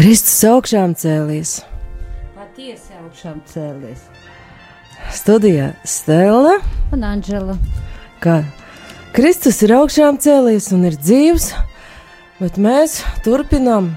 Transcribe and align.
Kristus 0.00 0.38
augšām 0.48 0.94
cēlies. 0.96 1.58
Patiesi 2.32 2.94
augšām 2.96 3.42
cēlies. 3.44 4.06
Studijā 5.12 5.74
Stela, 5.84 6.54
Un 6.96 7.02
Anģela. 7.04 7.58
ka 8.24 8.38
Kristus 9.12 9.60
ir 9.60 9.74
augšām 9.76 10.16
cēlies 10.16 10.70
un 10.72 10.86
ir 10.88 10.96
dzīvs, 10.96 11.50
bet 12.38 12.56
mēs 12.56 13.02
turpinām 13.26 13.90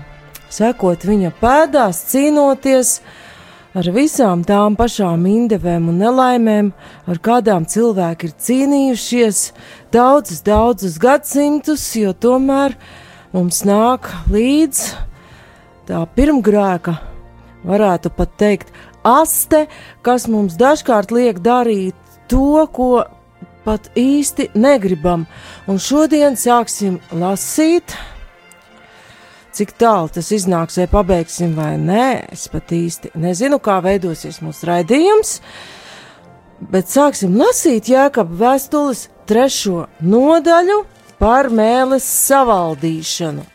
sekot 0.51 1.07
viņa 1.07 1.31
pēdās, 1.39 2.03
cīnoties 2.11 2.99
ar 3.73 3.89
visām 3.95 4.43
tām 4.43 4.75
pašām 4.75 5.23
indevēm 5.23 5.87
un 5.87 6.03
nelaimēm, 6.03 6.73
ar 7.07 7.23
kādām 7.23 7.63
cilvēki 7.63 8.27
ir 8.27 8.35
cīnījušies 8.43 9.53
daudzus, 9.95 10.43
daudzus 10.43 10.99
gadsimtus, 10.99 11.87
jo 11.95 12.11
tomēr 12.11 12.75
mums 13.31 13.63
nāk 13.63 14.11
līdz 14.27 15.12
tā 15.93 16.03
pirmgrēka, 16.17 16.95
varētu 17.67 18.11
pat 18.17 18.31
teikt, 18.41 18.71
aste, 19.05 19.67
kas 20.05 20.25
mums 20.31 20.57
dažkārt 20.59 21.13
liek 21.13 21.41
darīt 21.43 22.17
to, 22.31 22.65
ko 22.73 23.05
pat 23.63 23.91
īsti 23.99 24.49
negribam. 24.57 25.27
Un 25.69 25.79
šodien 25.79 26.35
sāksim 26.39 26.97
lasīt. 27.13 27.95
Cik 29.53 29.75
tālu 29.77 30.09
tas 30.09 30.31
iznāks, 30.33 30.79
vai 30.81 30.87
pabeigsim, 30.89 31.53
vai 31.53 31.75
nē, 31.77 32.07
es 32.33 32.47
pat 32.49 32.73
īsti 32.73 33.13
nezinu, 33.21 33.61
kā 33.61 33.77
veidosies 33.85 34.41
mūsu 34.41 34.65
raidījums. 34.71 35.37
Bet 36.73 36.89
sāksim 36.89 37.37
lasīt 37.37 37.91
Jēkabas 37.91 38.39
vēstules 38.39 39.07
trešo 39.29 39.85
nodaļu 40.01 40.81
par 41.21 41.51
mēles 41.53 42.07
savaldīšanu. 42.07 43.52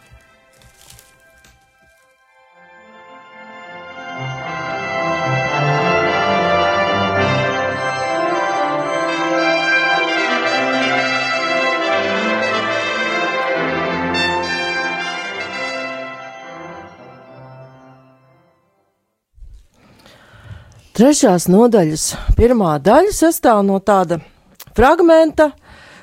Trešās 20.98 21.44
nodaļas 21.46 22.04
pirmā 22.34 22.72
daļa 22.82 23.12
sastāv 23.14 23.60
no 23.62 23.77
tāda 23.78 24.16
fragmenta, 24.74 25.52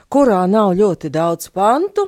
kurā 0.07 0.45
nav 0.47 0.69
ļoti 0.79 1.09
daudz 1.11 1.49
pantu, 1.51 2.05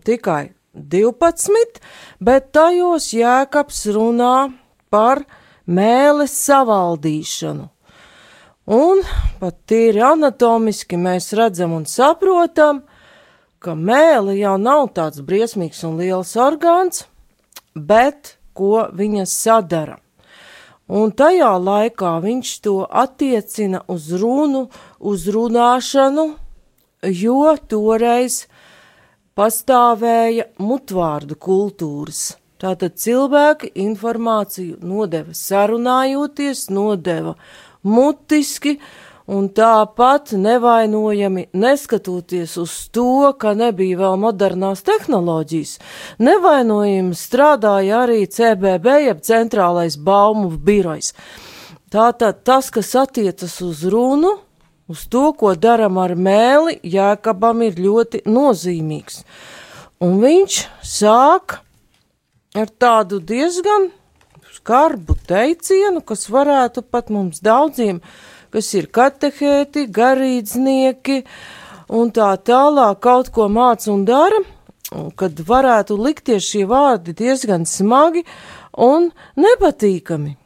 tikai 0.00 0.54
12, 0.72 1.82
bet 2.24 2.46
tajos 2.56 3.10
jēkabs 3.12 3.82
runā 3.92 4.36
par 4.88 5.20
mēles 5.68 6.32
savaldīšanu. 6.40 7.66
Un 8.72 9.02
pat 9.42 9.58
tīri 9.68 10.00
anatomiski 10.08 10.96
mēs 10.96 11.34
redzam 11.36 11.74
un 11.76 11.84
saprotam, 11.84 12.80
ka 13.60 13.76
mēle 13.76 14.38
jau 14.38 14.56
nav 14.56 14.86
tāds 14.96 15.20
briesmīgs 15.20 15.84
un 15.84 16.00
liels 16.00 16.32
orgāns, 16.32 17.04
bet 17.76 18.38
ko 18.56 18.86
viņa 18.96 19.28
sadara. 19.28 19.98
Un 20.92 21.12
tajā 21.16 21.54
laikā 21.56 22.12
viņš 22.20 22.48
to 22.66 22.74
attiecina 22.84 23.80
uz 23.88 24.10
runu, 24.20 24.66
uz 25.00 25.24
runāšanu, 25.32 26.26
jo 27.08 27.54
toreiz 27.68 28.42
pastāvēja 29.38 30.50
mutvārdu 30.60 31.38
kultūras. 31.40 32.34
Tātad 32.60 32.98
cilvēki 33.00 33.72
informāciju 33.82 34.82
nodeva 34.86 35.32
sarunājoties, 35.34 36.68
nodeva 36.70 37.34
mutiski, 37.82 38.76
un 39.26 39.48
tāpat 39.54 40.34
nevainojami 40.38 41.46
neskatoties 41.52 42.56
uz 42.62 42.74
to, 42.94 43.32
ka 43.38 43.54
nebija 43.54 44.00
vēl 44.00 44.18
modernās 44.22 44.82
tehnoloģijas. 44.86 45.78
Nevainojami 46.22 47.16
strādāja 47.18 48.02
arī 48.06 48.24
CBB, 48.26 48.98
jeb 49.06 49.22
centrālais 49.26 49.98
baumu 49.98 50.50
birojs. 50.56 51.12
Tātad 51.92 52.42
tas, 52.46 52.70
kas 52.72 52.94
attiecas 52.96 53.58
uz 53.62 53.84
runu, 53.84 54.38
uz 54.88 55.06
to, 55.12 55.30
ko 55.36 55.54
daram 55.54 55.98
ar 56.00 56.16
mēli, 56.16 56.78
Jēkabam 56.82 57.62
ir 57.66 57.76
ļoti 57.80 58.24
nozīmīgs. 58.26 59.22
Un 60.02 60.16
viņš 60.22 60.62
sāk 60.82 61.60
ar 62.58 62.72
tādu 62.80 63.20
diezgan 63.22 63.90
skarbu 64.62 65.16
teicienu, 65.26 66.02
kas 66.06 66.28
varētu 66.30 66.84
pat 66.86 67.10
mums 67.10 67.40
daudziem 67.42 68.00
kas 68.52 68.72
ir 68.78 68.88
katehēti, 68.92 69.86
garīdznieki 69.92 71.22
un 71.92 72.12
tā 72.14 72.30
tālāk 72.40 73.00
kaut 73.04 73.32
ko 73.34 73.48
māca 73.52 73.90
un 73.92 74.04
dara, 74.08 74.42
kad 75.16 75.40
varētu 75.48 75.96
likties 75.96 76.44
šie 76.52 76.66
vārdi 76.68 77.14
diezgan 77.16 77.66
smagi 77.68 78.24
un 78.76 79.10
nepatīkami. 79.40 80.36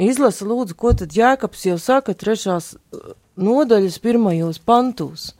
Izlasa 0.00 0.46
lūdzu, 0.48 0.74
ko 0.80 0.94
tad 0.96 1.12
Jēkabs 1.12 1.66
jau 1.68 1.76
saka 1.78 2.14
trešās 2.16 2.74
nodaļas 3.36 3.98
pirmajos 4.00 4.58
pantos. 4.64 5.34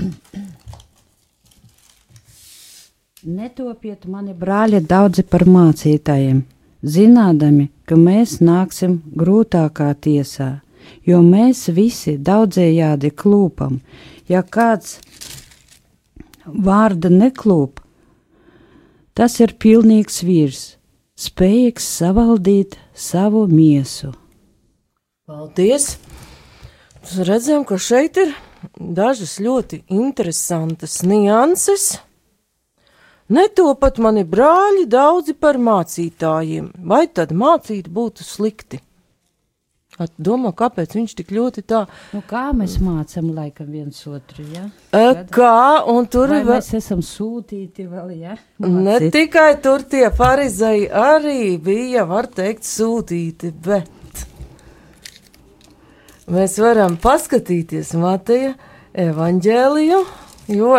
Netopiet 3.24 4.04
mani 4.04 4.34
brāļi 4.36 4.82
daudzi 4.84 5.22
par 5.24 5.46
mācītājiem, 5.48 6.42
zinādami, 6.84 7.70
ka 7.88 7.96
mēs 7.96 8.40
nāksim 8.44 8.98
grūtākā 9.16 9.94
tiesā, 9.96 10.60
jo 11.06 11.20
mēs 11.24 11.68
visi 11.74 12.16
daudzējādi 12.18 13.10
klūpam. 13.14 13.80
Ja 14.28 14.42
kāds 14.42 14.98
vārda 16.44 17.10
neklūp, 17.12 17.80
tas 19.14 19.38
ir 19.40 19.54
pilnīgs 19.60 20.22
vīrs, 20.24 20.64
spējīgs 21.16 21.88
savaldīt 22.00 22.78
savu 22.94 23.46
miesu. 23.50 24.14
Paldies! 25.24 25.96
Mēs 27.04 27.20
redzam, 27.28 27.66
ka 27.68 27.76
šeit 27.76 28.16
ir 28.20 28.32
dažas 28.76 29.38
ļoti 29.44 29.82
interesantas 29.92 31.02
nianses. 31.04 31.98
Netopat 33.32 34.00
mani 34.04 34.24
brāļi 34.28 34.84
daudzi 34.88 35.32
par 35.36 35.56
mācītājiem, 35.56 36.70
vai 36.84 37.06
tad 37.08 37.32
mācīt 37.32 37.88
būtu 37.88 38.24
slikti? 38.24 38.80
Domā, 39.94 40.50
kāpēc 40.56 40.96
viņš 40.96 41.12
tik 41.20 41.28
ļoti 41.34 41.62
tā? 41.70 41.84
Nu, 42.10 42.20
kā 42.26 42.48
mēs 42.56 42.80
mācām 42.82 43.28
laikam 43.36 43.68
viens 43.70 44.00
otru, 44.10 44.42
ja? 44.50 44.64
E, 44.90 45.02
kā, 45.30 45.84
un 45.90 46.08
tur 46.10 46.32
Vai 46.32 46.40
vēl, 46.42 46.58
mēs 46.58 46.72
esam 46.80 47.02
sūtīti 47.04 47.86
vēl, 47.86 48.10
ja? 48.18 48.34
ne 48.58 48.96
Mācīt. 48.96 49.12
tikai 49.14 49.52
tur 49.62 49.86
tie 49.86 50.08
farizēji 50.10 50.90
arī 50.90 51.54
bija, 51.62 52.08
var 52.10 52.26
teikt, 52.26 52.66
sūtīti, 52.66 53.52
bet 53.62 54.24
mēs 56.26 56.58
varam 56.58 56.98
paskatīties 56.98 57.94
Mateja 58.00 58.56
evaņģēliju, 58.98 60.04
jo 60.58 60.76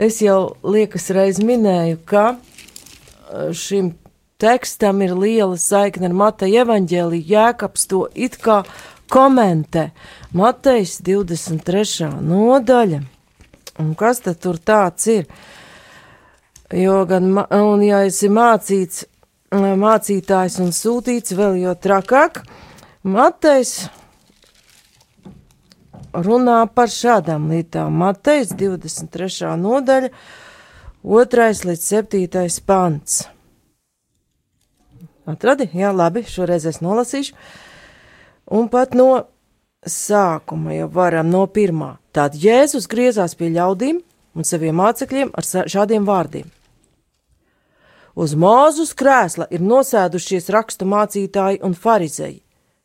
es 0.00 0.22
jau 0.24 0.40
liekas 0.64 1.10
reiz 1.12 1.44
minēju, 1.44 2.00
ka 2.08 2.28
e, 2.32 3.50
šim 3.52 3.92
tekstam 4.38 5.02
ir 5.02 5.14
liela 5.18 5.58
saikne 5.58 6.08
ar 6.08 6.14
Mateja 6.14 6.64
evaņģēliju, 6.64 7.26
Jēkabs 7.32 7.88
to 7.90 8.06
it 8.14 8.38
kā 8.42 8.62
komentē. 9.10 9.90
Matejs 10.32 10.98
23. 11.04 12.10
nodaļa. 12.22 13.02
Un 13.78 13.94
kas 13.98 14.22
tad 14.24 14.40
tur 14.42 14.58
tāds 14.58 15.06
ir? 15.10 15.28
Jo 16.74 17.04
gan, 17.08 17.30
un 17.54 17.82
ja 17.82 18.02
esi 18.06 18.28
mācīts, 18.28 19.06
mācītājs 19.54 20.58
un 20.60 20.74
sūtīts, 20.76 21.36
vēl 21.38 21.62
jo 21.62 21.72
trakāk, 21.78 22.42
Matejs 23.08 23.88
runā 26.12 26.60
par 26.74 26.90
šādām 26.92 27.48
lietām. 27.52 27.94
Matejs 28.02 28.52
23. 28.58 29.54
nodaļa, 29.56 30.12
2. 31.08 31.48
līdz 31.70 31.88
7. 31.94 32.62
pants. 32.66 33.22
Atradi? 35.28 35.68
Jā, 35.76 35.92
labi, 35.92 36.24
šoreiz 36.24 36.64
es 36.68 36.80
nolasīšu. 36.80 37.34
Un 38.56 38.70
pat 38.72 38.94
no 38.96 39.26
sākuma 39.84 40.76
jau 40.78 40.88
varam 40.92 41.28
no 41.28 41.44
pirmā. 41.46 41.96
Tad 42.16 42.36
Jēzus 42.38 42.88
griezās 42.90 43.36
pie 43.36 43.50
ļaudīm 43.52 44.00
un 44.34 44.46
saviem 44.46 44.78
mācekļiem 44.80 45.34
ar 45.36 45.46
šādiem 45.68 46.06
vārdiem. 46.08 46.48
Uz 48.18 48.34
mūzus 48.34 48.96
krēsla 48.98 49.46
ir 49.54 49.62
nosēdušies 49.62 50.48
rakstu 50.50 50.88
mācītāji 50.90 51.60
un 51.62 51.76
farizēji. 51.78 52.40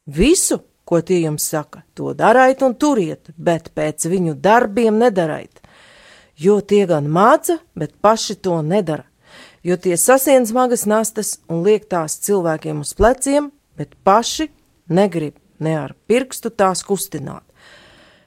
Visu, 0.05 0.59
ko 0.85 0.99
tie 1.01 1.23
jums 1.23 1.47
saka, 1.49 1.81
to 1.97 2.11
dariet 2.13 2.61
un 2.61 2.75
turiet, 2.75 3.31
bet 3.37 3.71
pēc 3.73 4.05
viņu 4.11 4.35
darbiem 4.35 4.99
nedariet. 4.99 5.63
Jo 6.37 6.59
tie 6.61 6.83
gan 6.89 7.07
māca, 7.09 7.57
bet 7.73 7.95
paši 8.01 8.35
to 8.35 8.59
nedara. 8.61 9.07
Jo 9.63 9.77
tie 9.79 9.95
sasien 9.97 10.43
smagas 10.43 10.83
nastas 10.85 11.37
un 11.47 11.63
liek 11.63 11.85
tās 11.87 12.17
cilvēkiem 12.25 12.81
uz 12.83 12.91
pleciem, 12.99 13.47
bet 13.79 13.95
paši 14.03 14.49
negrib 14.91 15.37
ne 15.63 15.77
ar 15.79 15.93
pirkstu 16.07 16.51
tās 16.51 16.83
kustināt. 16.83 17.45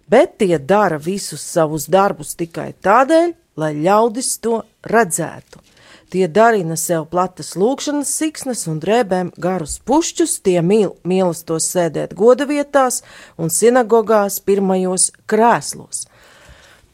Bet 0.08 0.38
tie 0.40 0.56
dara 0.58 0.96
visus 1.02 1.42
savus 1.44 1.90
darbus 1.92 2.36
tikai 2.40 2.70
tādēļ, 2.80 3.34
lai 3.60 3.72
ļaudis 3.76 4.36
to 4.40 4.62
redzētu. 4.86 5.60
Tie 6.08 6.28
darina 6.30 6.76
sev 6.78 7.08
platas 7.10 7.56
lūkšanas 7.58 8.12
siksnas 8.20 8.62
un 8.70 8.78
drēbēm 8.80 9.32
garus 9.42 9.80
pušķus, 9.82 10.38
tie 10.46 10.60
mīl 10.62 10.94
mīlestos 11.02 11.66
sēdēt 11.72 12.14
goda 12.16 12.46
vietās 12.46 13.02
un 13.36 13.50
sinagogās 13.50 14.38
pirmajos 14.46 15.10
krēslos. 15.26 16.06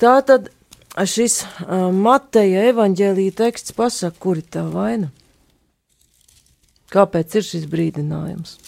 Tātad 0.00 0.49
šis 1.00 1.41
uh, 1.44 1.89
Mateja 1.89 2.67
evaņģēlīja 2.73 3.37
teksts 3.39 3.73
pasaka, 3.77 4.17
kuri 4.21 4.44
tā 4.44 4.67
vaina. 4.69 5.09
Kāpēc 6.93 7.39
ir 7.41 7.47
šis 7.47 7.65
brīdinājums? 7.73 8.59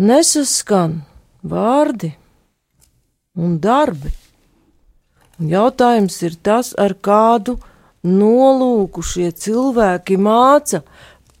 Nesaskan 0.00 1.00
vārdi 1.44 2.14
un 3.36 3.56
darbi. 3.60 4.12
Un 5.40 5.48
jautājums 5.52 6.16
ir 6.24 6.36
tas, 6.44 6.74
ar 6.76 6.94
kādu 7.00 7.56
nolūku 8.04 9.04
šie 9.04 9.28
cilvēki 9.32 10.16
māca, 10.20 10.82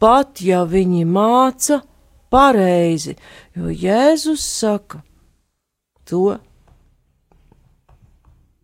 pat 0.00 0.40
ja 0.44 0.64
viņi 0.68 1.04
māca 1.08 1.82
pareizi, 2.30 3.16
jo 3.56 3.70
Jēzus 3.70 4.44
saka, 4.44 5.02
to 6.08 6.38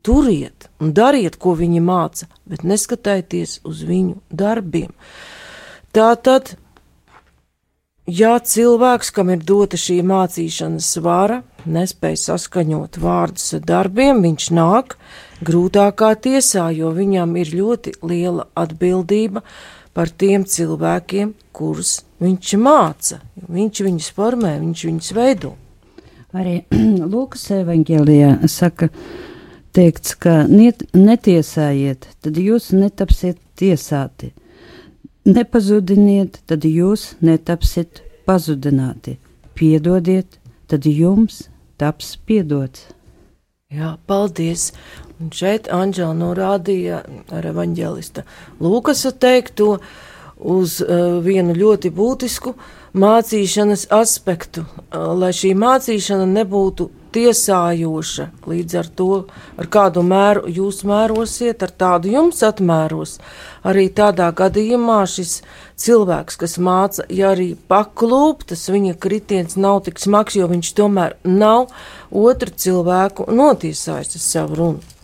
turiet 0.07 0.69
un 0.81 0.93
dariet, 0.95 1.39
ko 1.43 1.57
viņi 1.59 1.83
māca, 1.83 2.31
bet 2.47 2.63
neskatieties 2.63 3.61
uz 3.67 3.83
viņu 3.87 4.21
darbiem. 4.31 4.95
Tā 5.95 6.13
tad 6.21 6.55
Ja 8.07 8.37
cilvēks, 8.39 9.09
kam 9.11 9.33
ir 9.35 9.41
dota 9.43 9.75
šī 9.75 9.97
mācīšanas 10.07 10.93
vara, 11.03 11.41
nespēj 11.67 12.15
saskaņot 12.23 13.01
vārdus 13.03 13.57
ar 13.57 13.65
darbiem, 13.67 14.21
viņš 14.23 14.45
nāk 14.55 14.95
grūtākā 15.43 16.13
tiesā, 16.23 16.69
jo 16.71 16.93
viņam 16.95 17.35
ir 17.43 17.51
ļoti 17.59 17.97
liela 18.07 18.47
atbildība 18.55 19.43
par 19.96 20.12
tiem 20.12 20.44
cilvēkiem, 20.44 21.32
kurus 21.56 22.02
viņš 22.22 22.56
māca. 22.60 23.20
Viņš 23.48 23.84
viņus 23.88 24.10
formē, 24.16 24.56
viņš 24.60 24.87
viņus 24.90 25.12
veido. 25.16 25.54
Arī 26.37 26.58
Lūkas 27.12 27.48
evanģēlijā 27.62 28.32
saka, 28.52 28.90
teikts, 29.76 30.16
ka 30.20 30.43
net, 30.50 30.84
netiesājiet, 30.93 32.10
tad 32.20 32.37
jūs 32.40 32.75
netapsiet 32.76 33.40
tiesāti 33.56 34.34
Nepazudiniet, 35.26 36.37
tad 36.46 36.62
jūs 36.62 37.16
netapsiet 37.19 37.98
pazudināti. 38.28 39.16
Piedodiet, 39.58 40.37
tad 40.70 40.87
jums 40.87 41.48
taps 41.82 42.12
piedots. 42.28 42.84
Jā, 43.66 43.96
paldies! 44.06 44.69
Un 45.17 45.31
šeit 45.33 45.71
Anģela 45.73 46.13
norādīja 46.13 47.01
ar 47.33 47.47
evaņģēlista 47.49 48.27
Lūkasa 48.61 49.15
teikto 49.17 49.79
uz 50.37 50.83
uh, 50.85 51.23
vienu 51.25 51.55
ļoti 51.57 51.89
būtisku 51.97 52.53
mācīšanas 53.01 53.87
aspektu, 53.97 54.67
uh, 54.67 55.15
lai 55.17 55.31
šī 55.33 55.55
mācīšana 55.57 56.27
nebūtu 56.29 56.91
tiesājoša. 57.17 58.27
Līdz 58.45 58.77
ar 58.77 58.91
to, 58.99 59.09
ar 59.57 59.69
kādu 59.73 60.03
mēru 60.05 60.51
jūs 60.53 60.83
mērosiet, 60.85 61.65
ar 61.65 61.73
tādu 61.73 62.13
jums 62.13 62.43
atmēros. 62.45 63.17
Arī 63.65 63.87
tādā 63.97 64.29
gadījumā 64.37 64.99
šis 65.09 65.39
cilvēks, 65.81 66.37
kas 66.43 66.59
māca, 66.61 67.07
ja 67.09 67.31
arī 67.33 67.55
paklūp, 67.71 68.45
tas 68.53 68.67
viņa 68.69 68.99
kritiens 69.01 69.57
nav 69.57 69.81
tik 69.89 70.03
smags, 70.03 70.37
jo 70.37 70.51
viņš 70.53 70.75
tomēr 70.77 71.17
nav 71.25 71.73
otru 72.13 72.53
cilvēku 72.53 73.31
notiesājis 73.33 74.21
ar 74.21 74.27
savu 74.27 74.61
runu. 74.61 74.95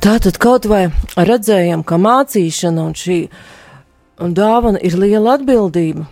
Tātad 0.00 0.38
kaut 0.40 0.64
vai 0.64 0.86
redzējām, 1.20 1.82
ka 1.84 1.98
mācīšana 2.00 2.86
un 2.88 2.94
šī 2.96 3.18
dāvana 4.32 4.80
ir 4.80 4.94
liela 4.96 5.34
atbildība. 5.36 6.06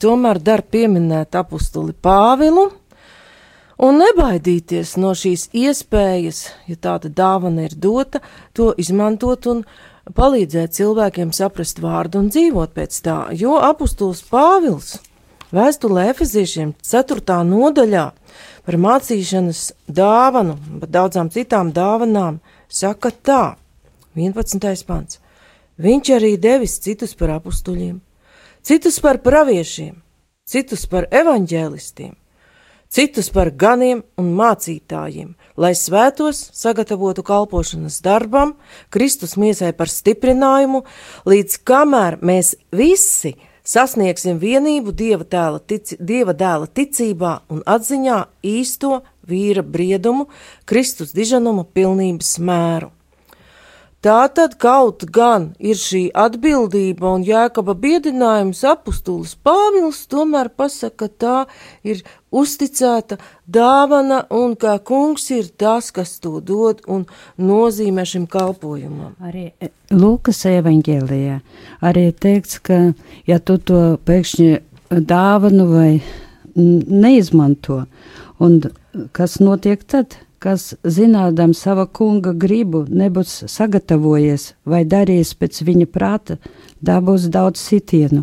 Tomēr 0.00 0.38
dar 0.40 0.62
pieminēt 0.64 1.36
apustuli 1.36 1.92
Pāvilu 1.92 2.70
un 3.84 4.00
nebaidīties 4.00 4.94
no 4.96 5.10
šīs 5.12 5.50
iespējas, 5.52 6.38
ja 6.72 6.78
tāda 6.80 7.10
dāvana 7.12 7.66
ir 7.68 7.74
dota, 7.76 8.22
to 8.56 8.70
izmantot 8.80 9.44
un 9.52 9.60
palīdzēt 10.16 10.72
cilvēkiem 10.78 11.34
saprast 11.36 11.82
vārdu 11.84 12.22
un 12.22 12.30
dzīvot 12.32 12.72
pēc 12.78 12.96
tā, 13.04 13.18
jo 13.36 13.58
apustulis 13.60 14.22
Pāvils 14.30 14.94
vēstulē 15.52 16.06
Efeziešiem 16.14 16.72
4. 16.80 17.42
nodaļā 17.44 18.06
par 18.64 18.80
mācīšanas 18.88 19.66
dāvanu, 19.84 20.56
bet 20.80 20.96
daudzām 20.96 21.28
citām 21.28 21.74
dāvanām 21.76 22.40
saka 22.70 23.10
tā, 23.10 23.42
11. 24.14 24.86
pants. 24.86 25.18
Viņš 25.80 26.12
arī 26.16 26.36
devis 26.40 26.78
citus 26.82 27.14
par 27.16 27.34
apstuļiem, 27.38 28.00
citus 28.62 29.00
par 29.00 29.20
praviešiem, 29.24 29.94
citus 30.44 30.84
par 30.90 31.06
evaņģēlistiem, 31.10 32.12
citus 32.90 33.30
par 33.32 33.52
ganiem 33.54 34.02
un 34.20 34.32
mācītājiem, 34.36 35.32
lai 35.56 35.72
svētos 35.78 36.42
sagatavotu 36.56 37.24
kalpošanas 37.24 38.00
darbam, 38.04 38.56
Kristus 38.90 39.36
miesai 39.40 39.72
par 39.76 39.88
stiprinājumu, 39.88 40.82
līdz 41.24 41.62
kamēr 41.64 42.18
mēs 42.20 42.56
visi 42.74 43.36
sasniegsim 43.64 44.40
vienību 44.42 44.92
Dieva, 44.96 45.24
tēla, 45.24 45.62
tic, 45.62 45.94
Dieva 45.96 46.34
dēla 46.34 46.68
ticībā 46.68 47.34
un 47.52 47.62
atziņā 47.66 48.20
īsto 48.46 49.00
vīra 49.28 49.62
briedumu, 49.66 50.28
Kristus 50.68 51.14
diženuma 51.16 51.66
pilnības 51.74 52.38
mēru. 52.38 52.90
Tā 54.00 54.30
tad 54.32 54.54
kaut 54.56 55.02
gan 55.12 55.50
ir 55.60 55.76
šī 55.76 56.06
atbildība 56.16 57.10
un 57.18 57.24
jēkaba 57.26 57.74
biedinājums 57.76 58.62
apustulis 58.64 59.34
Pāvils 59.44 60.06
tomēr 60.08 60.48
pasaka, 60.56 61.04
ka 61.04 61.08
tā 61.20 61.34
ir 61.84 62.00
uzticēta 62.32 63.18
dāvana 63.44 64.22
un 64.32 64.56
ka 64.56 64.78
kungs 64.80 65.28
ir 65.36 65.52
tas, 65.52 65.92
kas 65.92 66.14
to 66.24 66.40
dod 66.40 66.80
un 66.88 67.04
nozīmē 67.36 68.06
šim 68.08 68.24
kalpojumam. 68.24 69.12
Arī 69.20 69.50
e, 69.60 69.68
Lūkas 69.92 70.46
evaņģēlijā 70.48 71.36
arī 71.84 72.08
teikts, 72.16 72.56
ka 72.64 72.80
ja 73.28 73.36
tu 73.36 73.60
to 73.60 73.84
pēkšņi 74.08 74.50
dāvanu 75.12 75.68
vai 75.76 75.90
neizmanto. 76.56 77.82
Un 78.40 78.62
kas 79.12 79.38
notiek 79.40 79.84
tad? 79.84 80.16
Kas 80.40 80.70
zinādams 80.88 81.58
sava 81.60 81.84
kunga 81.84 82.32
gribu, 82.32 82.86
nebūs 82.88 83.42
sagatavojies 83.52 84.54
vai 84.64 84.86
darījis 84.88 85.34
pēc 85.36 85.58
viņa 85.68 85.86
prāta, 85.92 86.38
dabūs 86.80 87.26
daudz 87.28 87.60
sitienu, 87.60 88.22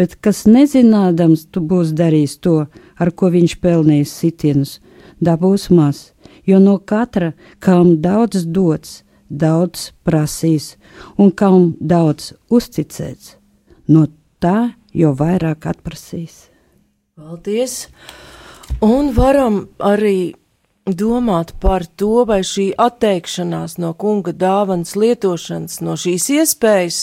bet 0.00 0.16
kas 0.24 0.46
nezinādams, 0.48 1.44
tu 1.52 1.60
būs 1.60 1.92
darījis 1.92 2.38
to, 2.40 2.54
ar 2.96 3.10
ko 3.12 3.28
viņš 3.34 3.58
pelnījis 3.60 4.14
sitienus, 4.22 4.72
dabūs 5.20 5.68
maz, 5.68 6.14
jo 6.48 6.56
no 6.62 6.78
katra, 6.80 7.34
kam 7.60 7.98
daudz 8.00 8.48
dots, 8.48 9.02
daudz 9.28 9.90
prasīs, 10.08 10.78
un 11.20 11.36
kam 11.36 11.74
daudz 11.80 12.32
uzticēts, 12.48 13.36
no 13.92 14.08
tā 14.40 14.72
jau 14.96 15.12
vairāk 15.20 15.68
atprasīs. 15.68 16.46
Paldies! 17.18 17.82
Un 18.78 19.08
varam 19.10 19.64
arī 19.82 20.36
domāt 20.86 21.56
par 21.58 21.82
to, 21.98 22.22
vai 22.28 22.44
šī 22.46 22.68
atteikšanās 22.78 23.74
no 23.82 23.90
kunga 23.98 24.30
dāvanas 24.30 24.94
lietošanas, 24.94 25.80
no 25.82 25.96
šīs 25.98 26.28
iespējas, 26.36 27.00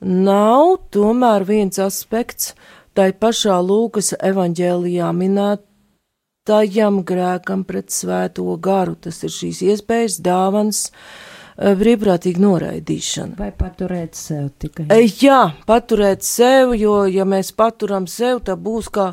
nav 0.00 0.78
tomēr 0.96 1.44
viens 1.44 1.76
aspekts 1.84 2.54
tai 2.96 3.10
pašā 3.12 3.58
Lūkas 3.60 4.14
evaņģēlijā 4.24 5.12
minētajam 5.20 7.02
grēkam 7.04 7.68
pret 7.68 7.92
svēto 7.92 8.56
garu. 8.56 8.96
Tas 8.96 9.20
ir 9.20 9.36
šīs 9.36 9.60
iespējas 9.68 10.16
dāvans, 10.24 10.86
uh, 10.88 11.35
brīvprātīga 11.56 12.40
noraidīšana. 12.42 13.36
Vai 13.38 13.48
paturēt 13.56 14.16
sev 14.18 14.50
tikai? 14.60 14.86
Eh, 14.92 15.08
jā, 15.22 15.40
paturēt 15.68 16.24
sev, 16.26 16.74
jo, 16.76 16.98
ja 17.08 17.24
mēs 17.28 17.52
paturam 17.56 18.06
sev, 18.10 18.42
tad 18.44 18.60
būs 18.64 18.90
kā 18.92 19.06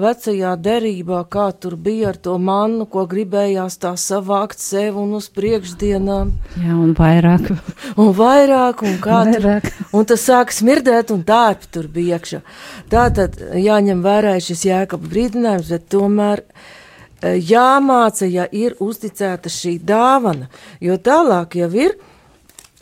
vecajā 0.00 0.56
derībā, 0.58 1.22
kā 1.30 1.46
tur 1.54 1.76
bija 1.78 2.10
ar 2.10 2.18
to 2.18 2.34
mannu, 2.42 2.88
ko 2.90 3.06
gribējās 3.10 3.78
tā 3.78 3.94
savākt 4.00 4.58
sev 4.58 4.98
un 4.98 5.14
uz 5.20 5.30
priekšdienām. 5.34 6.34
Jā, 6.58 6.74
un 6.74 6.94
vairāk. 6.98 7.50
un 8.02 8.14
vairāk, 8.18 8.82
un 8.82 9.00
kā 9.02 9.22
vairāk. 9.30 9.70
tur. 9.70 9.90
Un 9.94 10.10
tas 10.10 10.26
sāk 10.26 10.54
smirdēt, 10.54 11.14
un 11.14 11.22
tārpi 11.22 11.70
tur 11.70 11.86
bija 11.86 12.18
iekšā. 12.18 12.42
Tā 12.90 13.10
tad 13.14 13.38
jāņem 13.38 14.02
vērā 14.02 14.40
šis 14.42 14.66
jēkab 14.66 15.06
brīdinājums, 15.12 15.70
bet 15.70 15.92
tomēr 15.94 16.42
Eh, 16.42 16.82
jāmāca, 17.22 18.26
ja 18.26 18.46
ir 18.52 18.76
uzticēta 18.82 19.50
šī 19.52 19.78
dāvana, 19.84 20.48
jo 20.80 20.96
tālāk 20.98 21.56
jau 21.60 21.70
ir 21.72 21.96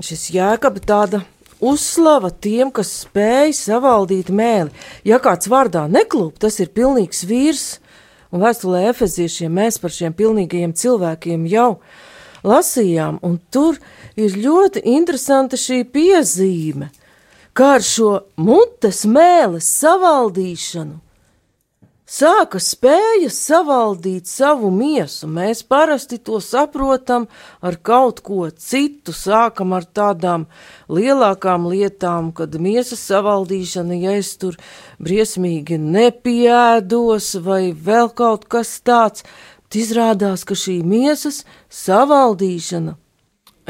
šis 0.03 0.31
jēkaba 0.35 0.83
tāda 0.83 1.23
uzslava 1.63 2.31
tiem, 2.31 2.73
kas 2.75 2.91
spēj 3.05 3.55
savaldīt 3.55 4.33
mēli. 4.35 4.73
Ja 5.07 5.21
kāds 5.23 5.51
vārdā 5.51 5.87
neklūp, 5.91 6.41
tas 6.43 6.59
ir 6.61 6.73
pilnīgs 6.75 7.23
vīrs, 7.29 7.67
un 8.33 8.43
vēstulē 8.43 8.89
efeziešiem 8.91 9.53
mēs 9.61 9.79
par 9.79 9.95
šiem 9.95 10.17
pilnīgajiem 10.19 10.75
cilvēkiem 10.75 11.47
jau 11.53 11.77
lasījām, 12.43 13.21
un 13.23 13.39
tur 13.55 13.79
ir 14.19 14.35
ļoti 14.35 14.83
interesanta 14.97 15.61
šī 15.61 15.85
piezīme, 15.93 16.91
kā 17.55 17.77
ar 17.79 17.87
šo 17.87 18.17
mutes 18.43 19.05
mēles 19.07 19.71
savaldīšanu 19.79 21.12
sāka 22.13 22.61
spēja 22.61 23.31
savaldīt 23.33 24.29
savu 24.29 24.71
miesu. 24.75 25.29
Mēs 25.31 25.63
parasti 25.65 26.19
to 26.21 26.41
saprotam 26.45 27.29
ar 27.65 27.79
kaut 27.81 28.21
ko 28.27 28.49
citu, 28.51 29.15
sākam 29.17 29.73
ar 29.77 29.87
tādām 29.89 30.47
lielākām 30.93 31.69
lietām, 31.73 32.33
kad 32.37 32.59
miesas 32.61 33.05
savaldīšana, 33.09 34.01
ja 34.05 34.17
es 34.21 34.35
tur 34.37 34.59
briesmīgi 35.01 35.81
nepiēdos 35.81 37.35
vai 37.45 37.63
vēl 37.73 38.13
kaut 38.13 38.49
kas 38.53 38.77
tāds, 38.85 39.25
tad 39.69 39.81
izrādās, 39.81 40.45
ka 40.45 40.59
šī 40.59 40.83
miesas 40.85 41.47
savaldīšana 41.73 42.99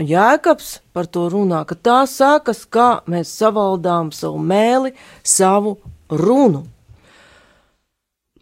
Jēkabs 0.00 0.78
par 0.96 1.04
to 1.06 1.26
runā, 1.28 1.66
ka 1.68 1.76
tā 1.76 1.98
sākas, 2.08 2.64
kā 2.64 3.02
mēs 3.04 3.28
savaldām 3.36 4.08
savu 4.16 4.40
mēli, 4.40 4.94
savu 5.20 5.76
runu. 6.08 6.64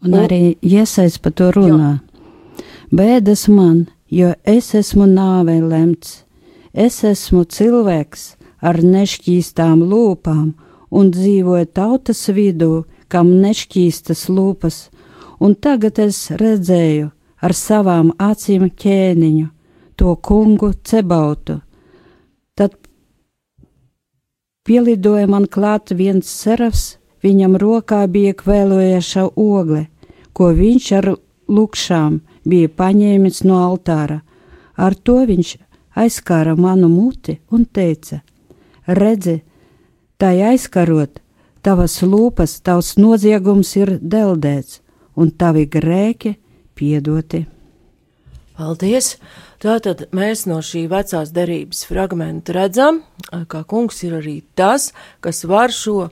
Un 0.00 0.16
arī 0.16 0.57
iesaist 0.64 1.21
par 1.21 1.35
to 1.37 1.50
runā. 1.52 1.90
Jā. 1.99 2.64
Bēdas 2.90 3.47
man, 3.52 3.85
jo 4.09 4.33
es 4.49 4.73
esmu 4.75 5.07
nāvei 5.07 5.61
lemts. 5.61 6.25
Es 6.73 7.02
esmu 7.04 7.45
cilvēks 7.45 8.35
ar 8.62 8.80
nešķīstām 8.83 9.83
lūpām 9.90 10.52
un 10.90 11.11
dzīvoju 11.14 11.69
tautas 11.76 12.23
vidū, 12.35 12.85
kam 13.11 13.33
nešķīstas 13.42 14.28
lūpas, 14.30 14.88
un 15.40 15.54
tagad 15.54 15.99
es 16.02 16.28
redzēju 16.30 17.11
ar 17.40 17.57
savām 17.57 18.12
acīm 18.19 18.69
ķēniņu, 18.71 19.49
to 19.97 20.14
kungu 20.16 20.73
cebautu. 20.85 21.61
Tad 22.54 22.76
pielidoja 24.64 25.26
man 25.30 25.47
klāt 25.47 25.92
viens 25.97 26.30
serafs 26.30 27.00
Viņam 27.20 27.56
rokā 27.60 28.06
bija 28.08 28.32
kvēlojoša 28.36 29.26
ogle, 29.36 29.86
ko 30.32 30.52
viņš 30.56 30.86
ar 30.98 31.10
lukšām 31.50 32.20
bija 32.48 32.70
paņēmis 32.80 33.42
no 33.44 33.60
altāra. 33.66 34.20
Ar 34.76 34.96
to 34.96 35.20
viņš 35.28 35.56
aizskāra 36.00 36.56
manu 36.56 36.88
muti 36.88 37.38
un 37.52 37.66
teica: 37.66 38.22
Redzi, 38.86 39.42
tai 40.16 40.40
aizkarot, 40.52 41.20
tavas 41.62 42.00
lūpas, 42.02 42.60
tavs 42.64 42.96
noziegums 42.96 43.76
ir 43.76 43.98
deldēts, 44.00 44.80
un 45.16 45.30
tavi 45.30 45.66
grēki 45.68 46.36
piedoti. 46.74 47.44
Paldies! 48.56 49.14
Tātad 49.60 50.06
mēs 50.16 50.46
no 50.48 50.62
šī 50.64 50.86
vecās 50.88 51.34
derības 51.36 51.82
fragmenta 51.88 52.54
redzam, 52.56 53.02
ka 53.28 53.60
kungs 53.68 53.98
ir 54.06 54.14
arī 54.16 54.38
tas, 54.56 54.90
kas 55.20 55.44
var 55.44 55.72
šo 55.72 56.08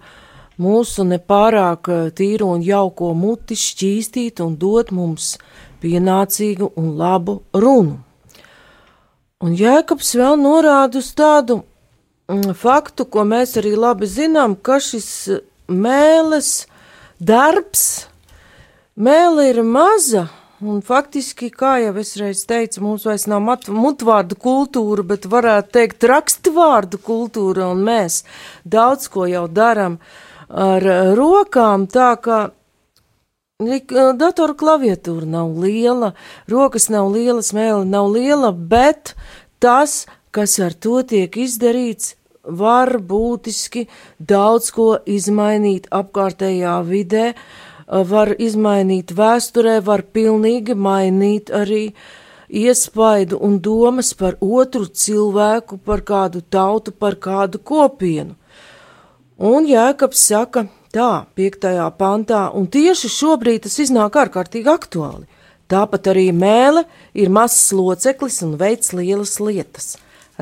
mūsu 0.58 1.06
nepārāk 1.06 1.90
eh, 1.92 2.10
tīru 2.14 2.52
un 2.56 2.64
jauko 2.66 3.12
muti 3.14 3.56
šķīstīt 3.58 4.42
un 4.44 4.58
dot 4.58 4.92
mums 4.94 5.36
pienācīgu 5.82 6.72
un 6.76 6.94
labu 6.98 7.40
runu. 7.54 8.00
Un 9.38 9.54
Jēkabs 9.54 10.16
vēl 10.18 10.34
norāda 10.40 10.98
uz 10.98 11.12
tādu 11.14 11.60
mm, 12.26 12.56
faktu, 12.58 13.06
ko 13.06 13.22
mēs 13.22 13.54
arī 13.60 13.76
labi 13.78 14.08
zinām, 14.10 14.56
ka 14.58 14.80
šis 14.82 15.06
mēles 15.70 16.66
darbs, 17.22 18.08
mēle 18.98 19.46
ir 19.52 19.62
maza, 19.62 20.26
un 20.58 20.82
faktiski, 20.82 21.52
kā 21.54 21.76
jau 21.84 21.92
es 22.02 22.16
reiz 22.18 22.42
teicu, 22.50 22.82
mums 22.82 23.06
vairs 23.06 23.28
nav 23.30 23.46
mutvārdu 23.70 24.34
kultūra, 24.42 25.06
bet 25.06 25.30
varētu 25.30 25.70
teikt 25.76 26.08
rakstvārdu 26.10 26.98
kultūra, 26.98 27.70
un 27.70 27.86
mēs 27.86 28.24
daudz 28.66 29.06
ko 29.06 29.28
jau 29.30 29.46
daram 29.46 30.00
uh, 30.00 30.27
ar 30.48 30.82
rokām, 31.16 31.86
tā 31.86 32.12
kā 32.22 32.50
datoru 33.58 34.54
klaviatūra 34.54 35.26
nav 35.26 35.56
liela, 35.58 36.12
rokas 36.48 36.88
nav 36.88 37.10
lielas, 37.10 37.52
mēle 37.52 37.84
nav 37.84 38.12
liela, 38.14 38.52
bet 38.52 39.14
tas, 39.58 40.06
kas 40.30 40.58
ar 40.60 40.72
to 40.72 41.02
tiek 41.02 41.34
izdarīts, 41.36 42.14
var 42.48 42.98
būtiski 42.98 43.88
daudz 44.18 44.70
ko 44.70 44.98
izmainīt 45.04 45.88
apkārtējā 45.90 46.76
vidē, 46.86 47.34
var 47.88 48.34
izmainīt 48.38 49.12
vēsturē, 49.12 49.80
var 49.84 50.02
pilnīgi 50.02 50.74
mainīt 50.74 51.50
arī 51.50 51.92
iespaidu 52.48 53.38
un 53.44 53.58
domas 53.60 54.14
par 54.14 54.36
otru 54.40 54.86
cilvēku, 54.86 55.78
par 55.84 56.00
kādu 56.00 56.40
tautu, 56.40 56.92
par 56.92 57.16
kādu 57.16 57.58
kopienu. 57.58 58.36
Un 59.38 59.68
Jēkabs 59.70 60.18
saka 60.18 60.64
tā, 60.90 61.28
piektajā 61.38 61.84
pantā, 61.94 62.48
un 62.50 62.64
tieši 62.66 63.06
šobrīd 63.06 63.68
tas 63.68 63.76
iznāk 63.84 64.18
ārkārtīgi 64.18 64.72
aktuāli. 64.72 65.28
Tāpat 65.70 66.10
arī 66.10 66.32
mēle 66.34 66.82
ir 67.14 67.30
mazs 67.30 67.70
loceklis 67.70 68.40
un 68.42 68.56
veids 68.58 68.90
lielas 68.96 69.36
lietas. 69.38 69.92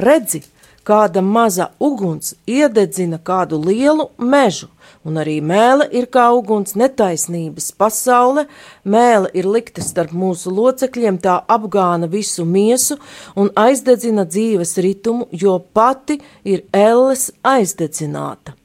Redzi, 0.01 0.41
kāda 0.87 1.21
maza 1.21 1.69
uguns 1.77 2.39
iededzina 2.49 3.21
kādu 3.21 3.61
lielu 3.61 4.09
mežu, 4.17 4.71
un 5.05 5.21
arī 5.21 5.43
mēle 5.45 5.91
ir 5.93 6.09
kā 6.09 6.31
uguns 6.33 6.73
netaisnības 6.73 7.73
pasaule, 7.77 8.47
mēle 8.81 9.29
ir 9.37 9.45
likta 9.45 9.85
starp 9.85 10.17
mūsu 10.17 10.57
locekļiem, 10.57 11.21
tā 11.21 11.43
apgāna 11.45 12.09
visu 12.09 12.49
miesu 12.49 12.97
un 13.37 13.53
aizdedzina 13.53 14.25
dzīves 14.25 14.79
ritumu, 14.81 15.29
jo 15.33 15.59
pati 15.61 16.23
ir 16.49 16.65
elles 16.73 17.33
aizdedzināta. 17.45 18.57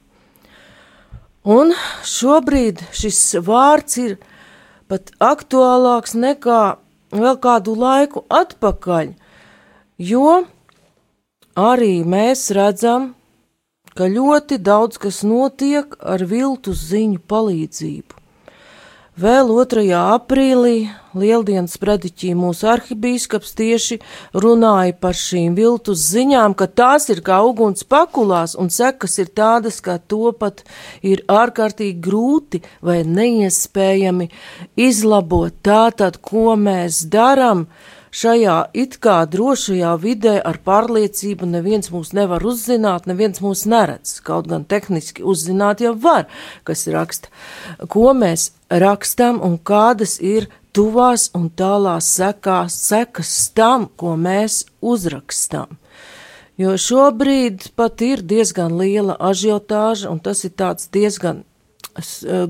Un 1.42 1.72
šobrīd 2.06 2.84
šis 2.94 3.18
vārds 3.42 3.98
ir 3.98 4.12
pat 4.86 5.10
aktuālāks 5.18 6.14
nekā 6.14 6.62
vēl 7.10 7.38
kādu 7.42 7.74
laiku 7.74 8.22
atpakaļ, 8.30 9.10
jo 9.98 10.44
arī 11.58 12.04
mēs 12.06 12.46
redzam, 12.54 13.14
ka 13.98 14.06
ļoti 14.06 14.62
daudz 14.62 15.02
kas 15.02 15.22
notiek 15.26 15.98
ar 15.98 16.22
viltus 16.30 16.86
ziņu 16.92 17.18
palīdzību. 17.26 18.21
Vēl 19.12 19.50
2. 19.52 19.82
aprīlī 19.92 20.86
Lieldienas 21.12 21.74
prediķī 21.76 22.30
mūsu 22.32 22.64
arhibīskaps 22.72 23.50
tieši 23.58 23.98
runāja 24.32 24.94
par 24.96 25.12
šīm 25.12 25.52
viltus 25.52 26.06
ziņām, 26.14 26.54
ka 26.56 26.64
tās 26.64 27.10
ir 27.12 27.20
kā 27.20 27.42
uguns 27.44 27.84
pakulās 27.84 28.56
un 28.56 28.72
sekas 28.72 29.18
ir 29.20 29.28
tādas, 29.36 29.82
ka 29.84 29.98
to 30.00 30.32
pat 30.32 30.64
ir 31.04 31.20
ārkārtīgi 31.28 32.00
grūti 32.00 32.62
vai 32.80 33.02
neiespējami 33.04 34.30
izlabot. 34.80 35.60
Tātad, 35.60 36.16
ko 36.16 36.56
mēs 36.56 37.04
darām? 37.04 37.66
Šajā 38.12 38.56
it 38.76 38.98
kā 39.02 39.22
drošajā 39.32 39.92
vidē 40.02 40.36
ar 40.44 40.60
pārliecību 40.64 41.48
neviens 41.48 41.90
mūs 41.92 42.12
nevar 42.16 42.44
uzzināt, 42.46 43.08
neviens 43.10 43.42
mūs 43.44 43.64
neredz. 43.66 44.18
Kaut 44.24 44.48
gan 44.52 44.66
tehniski 44.68 45.24
uzzināt 45.24 45.82
jau 45.84 45.94
var, 45.98 46.28
kas 46.68 46.86
raksta, 46.92 47.32
ko 47.88 48.12
mēs 48.16 48.50
rakstam 48.68 49.40
un 49.42 49.58
kādas 49.58 50.18
ir 50.20 50.50
tuvās 50.76 51.30
un 51.36 51.48
tālās 51.50 52.08
sekās, 52.16 52.76
sekas 52.88 53.32
tam, 53.56 53.88
ko 53.96 54.16
mēs 54.16 54.64
uzrakstam. 54.80 55.78
Jo 56.60 56.76
šobrīd 56.76 57.70
pat 57.76 58.02
ir 58.04 58.20
diezgan 58.28 58.76
liela 58.76 59.16
ažiotāža, 59.16 60.10
un 60.12 60.20
tas 60.20 60.44
ir 60.44 60.52
tāds 60.52 60.90
diezgan 60.92 61.42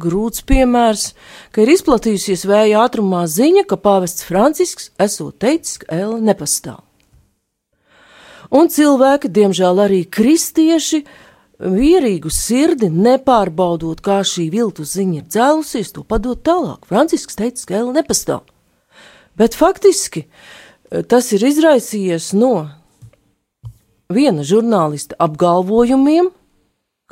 grūts 0.03 0.45
piemērs, 0.47 1.13
ka 1.53 1.65
ir 1.65 1.73
izplatījusies 1.75 2.47
vēja 2.49 2.85
ātrumā 2.87 3.25
ziņa, 3.27 3.67
ka 3.67 3.79
pāvests 3.81 4.27
Francisks 4.27 4.91
esot 5.03 5.39
teicis, 5.43 5.81
ka 5.83 5.91
Ella 5.97 6.21
nepastāv. 6.23 6.83
Un 8.53 8.69
cilvēki, 8.69 9.31
diemžēl 9.33 9.81
arī 9.81 10.03
kristieši, 10.05 11.03
vierīgu 11.63 12.31
sirdi, 12.33 12.91
nepārbaudot, 12.93 14.03
kā 14.05 14.21
šī 14.27 14.49
viltu 14.53 14.85
ziņa 14.85 15.21
ir 15.21 15.27
dzēlusies, 15.31 15.93
to 15.95 16.05
padot 16.05 16.43
tālāk. 16.45 16.85
Francisks 16.91 17.39
teica, 17.39 17.65
ka 17.69 17.79
Ella 17.79 17.95
nepastāv. 17.97 18.43
Bet 19.39 19.57
faktiski 19.57 20.27
eh, 20.27 21.03
tas 21.09 21.31
ir 21.33 21.47
izraisījies 21.49 22.33
no 22.37 22.69
viena 24.13 24.45
žurnālista 24.45 25.17
apgalvojumiem, 25.23 26.29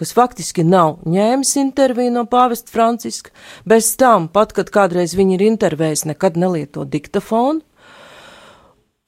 kas 0.01 0.15
faktiski 0.17 0.65
nav 0.65 0.99
ņēmis 1.05 1.57
interviju 1.61 2.15
no 2.15 2.25
pāvesta 2.31 2.73
Franciska, 2.73 3.35
bez 3.69 3.93
tam, 4.01 4.31
pat 4.33 4.55
kad 4.57 4.73
kādreiz 4.73 5.13
viņi 5.19 5.37
ir 5.37 5.45
intervējis, 5.51 6.07
nekad 6.09 6.39
nelieto 6.41 6.87
diktafonu, 6.89 7.61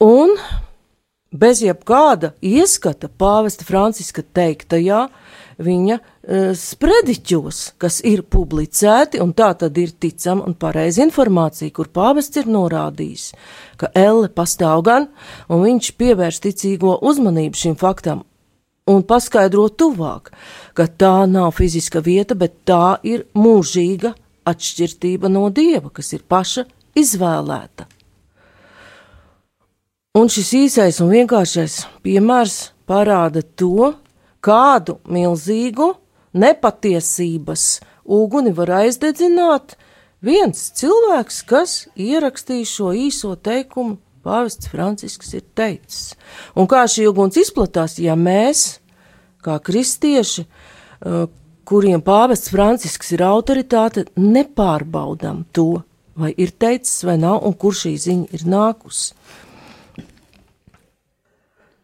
un 0.04 0.37
bez 1.32 1.62
jebkāda 1.64 2.34
ieskata 2.44 3.08
pāvesta 3.08 3.64
Franciska 3.64 4.25
teiktajā, 4.37 5.06
viņa 5.62 5.96
uh, 5.96 6.50
sprediķos, 6.58 7.61
kas 7.80 8.00
ir 8.08 8.25
publicēti, 8.28 9.20
un 9.22 9.32
tā 9.37 9.52
tad 9.61 9.78
ir 9.80 9.94
ticama 9.96 10.44
un 10.49 10.56
pareiza 10.61 11.04
informācija, 11.06 11.72
kur 11.72 11.88
pāvests 11.92 12.40
ir 12.40 12.50
norādījis, 12.52 13.30
ka 13.80 13.92
Elle 13.96 14.28
pastāv 14.32 14.84
gan, 14.84 15.08
un 15.49 15.64
viņš 15.64 15.94
pievērš 16.00 16.42
ticīgo 16.49 16.99
uzmanību 17.00 17.64
šim 17.64 17.80
faktam 17.80 18.26
un 18.90 19.02
paskaidro 19.06 19.68
tuvāk, 19.68 20.32
ka 20.74 20.86
tā 20.86 21.26
nav 21.30 21.52
fiziska 21.58 22.02
vieta, 22.02 22.34
bet 22.34 22.62
tā 22.66 22.98
ir 23.06 23.26
mūžīga 23.34 24.14
atšķirtība 24.48 25.30
no 25.30 25.48
dieva, 25.54 25.90
kas 25.94 26.12
ir 26.16 26.24
paša 26.28 26.66
izvēlēta. 26.98 27.86
Un 30.18 30.28
šis 30.28 30.50
īsais 30.58 30.98
un 31.00 31.12
vienkāršais 31.12 31.78
piemērs 32.04 32.56
parāda 32.90 33.40
to, 33.56 33.94
kādu 34.44 34.98
milzīgu 35.08 35.94
nepatiesības 36.36 37.64
uguni 38.04 38.52
var 38.52 38.74
aizdedzināt 38.82 39.76
viens 40.20 40.66
cilvēks, 40.76 41.42
kas 41.49 41.76
ierakstīja 41.97 42.68
šo 42.68 42.92
īso 42.92 43.32
teikumu. 43.36 43.97
Pāvests 44.23 44.71
Francisks 44.71 45.32
ir 45.35 45.45
teicis. 45.58 46.15
Un 46.54 46.69
kā 46.71 46.85
šī 46.87 47.08
uguns 47.11 47.39
izplatās, 47.41 47.99
ja 47.99 48.15
mēs, 48.19 48.80
kā 49.43 49.58
kristieši, 49.58 50.47
uh, 50.47 51.26
kuriem 51.69 52.02
pāvests 52.04 52.52
Francisks 52.52 53.13
ir 53.15 53.25
autoritāte, 53.26 54.06
nepārbaudām 54.19 55.45
to, 55.54 55.82
vai 56.19 56.32
ir 56.37 56.52
teicis 56.52 57.02
vai 57.08 57.17
nav, 57.21 57.43
un 57.47 57.54
kur 57.56 57.75
šī 57.76 57.95
ziņa 57.99 58.37
ir 58.37 58.47
nākusi. 58.49 59.15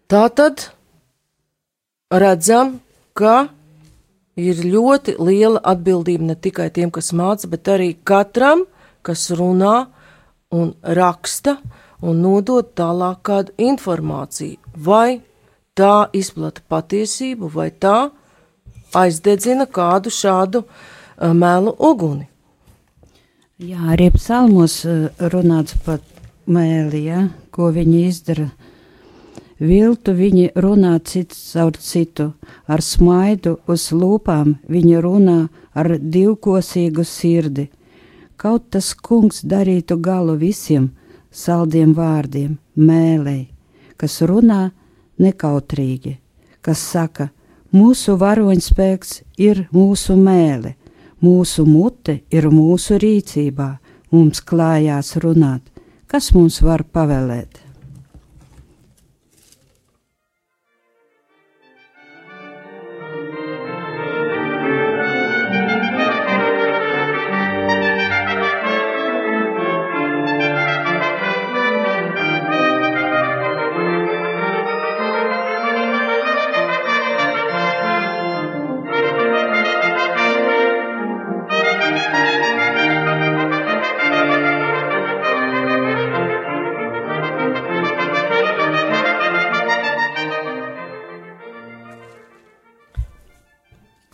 Tā 0.09 0.25
tad 0.33 0.71
redzam, 2.09 2.79
ka 3.13 3.49
ir 4.39 4.63
ļoti 4.65 5.19
liela 5.19 5.61
atbildība 5.73 6.31
ne 6.31 6.37
tikai 6.39 6.71
tiem, 6.73 6.93
kas 6.95 7.11
māca, 7.13 7.51
bet 7.51 7.69
arī 7.69 7.91
katram, 8.07 8.65
kas 9.05 9.27
runā 9.35 9.89
un 10.55 10.73
raksta 10.83 11.59
un 12.03 12.23
nodod 12.23 12.73
tālāk 12.79 13.23
kādu 13.27 13.55
informāciju. 13.59 14.59
Vai 14.75 15.21
tā 15.79 16.09
izplata 16.13 16.63
patiesību, 16.69 17.51
vai 17.55 17.71
tā 17.71 18.11
aizdedzina 18.95 19.67
kādu 19.67 20.13
šādu 20.15 20.65
uh, 20.65 21.33
melu 21.35 21.75
uguni. 21.79 22.29
Jā, 23.59 23.91
arī 23.95 24.13
psalmos 24.15 24.81
uh, 24.87 25.09
runāts 25.33 25.75
par 25.85 26.01
mēli, 26.47 27.05
ja, 27.11 27.27
ko 27.51 27.73
viņi 27.75 28.07
izdara 28.07 28.51
Viltu 29.59 30.13
viņi 30.15 30.53
runā 30.55 30.93
cits 31.03 31.39
caur 31.53 31.75
citu, 31.83 32.29
ar 32.71 32.79
smaidu 32.79 33.57
uz 33.67 33.89
lūpām 33.91 34.55
viņi 34.71 35.01
runā 35.03 35.49
ar 35.75 35.97
divkosīgu 35.99 37.03
sirdi. 37.03 37.67
Kaut 38.39 38.71
tas 38.71 38.93
kungs 38.95 39.43
darītu 39.43 39.99
galu 39.99 40.37
visiem 40.39 40.93
saldiem 41.31 41.95
vārdiem, 41.95 42.57
mēlei, 42.77 43.49
kas 43.97 44.21
runā 44.23 44.71
nekautrīgi, 45.19 46.17
kas 46.63 46.83
saka, 46.93 47.29
mūsu 47.75 48.17
varoņspēks 48.21 49.23
ir 49.43 49.67
mūsu 49.75 50.17
mēle, 50.17 50.75
mūsu 51.23 51.67
mute 51.67 52.21
ir 52.31 52.49
mūsu 52.53 52.99
rīcībā, 53.03 53.71
mums 54.13 54.41
klājās 54.41 55.17
runāt, 55.23 55.63
kas 56.07 56.33
mums 56.35 56.63
var 56.63 56.85
pavēlēt. 56.85 57.68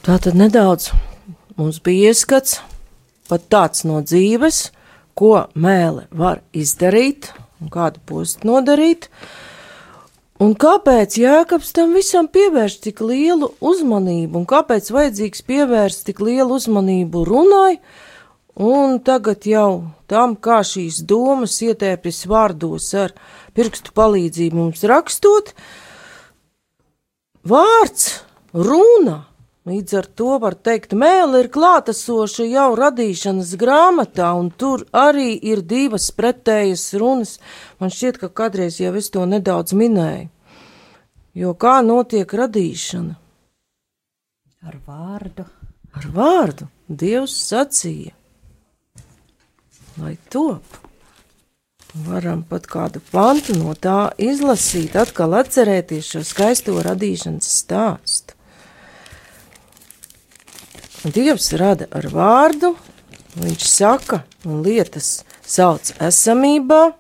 Tā 0.04 0.18
tad 0.20 0.34
nedaudz 0.36 0.90
mums 1.56 1.78
bija 1.80 2.10
ieskats 2.12 2.58
pat 3.24 3.46
tāds 3.48 3.86
no 3.88 4.02
dzīves, 4.04 4.58
ko 5.16 5.46
mēle 5.56 6.04
var 6.12 6.42
izdarīt 6.52 7.30
un 7.62 7.70
kādu 7.72 8.02
postu 8.04 8.50
nodarīt. 8.50 9.08
Un 10.44 10.52
kāpēc 10.60 11.16
Jēkabs 11.22 11.72
tam 11.72 11.96
visam 11.96 12.28
pievērš 12.28 12.76
tik 12.84 13.00
lielu 13.00 13.48
uzmanību, 13.64 14.42
un 14.42 14.46
kāpēc 14.52 14.92
vajadzīgs 14.92 15.46
pievērst 15.48 16.04
tik 16.10 16.20
lielu 16.20 16.52
uzmanību 16.52 17.24
runai, 17.24 17.80
un 18.60 19.00
tagad 19.08 19.48
jau 19.48 19.68
tam, 20.04 20.36
kā 20.36 20.60
šīs 20.68 21.00
domas 21.08 21.56
ietēpjas 21.64 22.26
vārdos 22.28 22.92
ar 23.06 23.16
pirkstu 23.56 23.96
palīdzību 23.96 24.66
mums 24.66 24.84
rakstot, 24.84 25.54
vārds, 27.48 28.18
runa, 28.52 29.22
Līdz 29.64 29.94
ar 29.96 30.06
to 30.12 30.34
var 30.42 30.58
teikt, 30.60 30.92
mēlē 30.92 31.46
ir 31.46 31.48
klātesoša 31.52 32.44
jau 32.50 32.66
radīšanas 32.76 33.54
grāmatā, 33.56 34.34
un 34.36 34.50
tur 34.52 34.84
arī 34.92 35.30
ir 35.40 35.62
divas 35.64 36.10
pretējas 36.12 36.90
runas. 37.00 37.38
Man 37.80 37.88
šķiet, 37.88 38.20
ka 38.20 38.28
kādreiz 38.28 38.76
jau 38.82 38.92
es 39.00 39.08
to 39.14 39.24
nedaudz 39.24 39.72
minēju. 39.72 40.28
Jo 41.34 41.54
kā 41.56 41.78
notiek 41.80 42.28
radīšana? 42.28 43.16
Ar 44.68 44.76
vārdu. 44.84 45.48
Ar 45.94 46.06
vārdu 46.12 46.68
Dievs 46.84 47.32
sacīja, 47.48 48.12
lai 49.96 50.18
top. 50.28 50.76
Varam 52.04 52.42
pat 52.44 52.66
kādu 52.68 53.00
pantu 53.08 53.56
no 53.56 53.72
tā 53.72 54.10
izlasīt, 54.20 54.98
atkal 55.00 55.38
atcerēties 55.38 56.10
šo 56.12 56.24
skaisto 56.28 56.76
radīšanas 56.84 57.48
stāstu. 57.62 58.33
Dievs 61.12 61.52
rada 61.60 61.90
ar 61.92 62.08
vārdu, 62.08 62.72
Viņš 63.34 63.64
saka, 63.66 64.20
un 64.46 64.62
lietas 64.62 65.24
sauc 65.42 65.90
esamībā. 65.98 66.92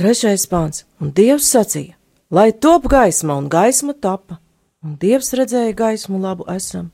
Trešais 0.00 0.48
pāns, 0.50 0.82
un 0.98 1.12
Dievs 1.14 1.46
sacīja, 1.52 1.94
lai 2.32 2.48
top 2.50 2.88
gaisma, 2.90 3.36
un 3.38 3.46
gaisma 3.52 3.94
tapa, 3.94 4.40
un 4.82 4.96
Dievs 4.98 5.30
redzēja 5.36 5.76
gaismu 5.76 6.18
labu 6.18 6.48
esam. 6.50 6.88